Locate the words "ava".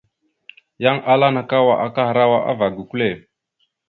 2.51-2.67